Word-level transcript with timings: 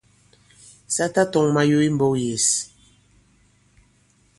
Sa 0.95 1.05
tatɔ̄ŋ 1.13 1.47
mayo 1.55 1.77
i 1.87 1.89
mbɔ̄k 1.95 2.13
yěs. 2.23 2.47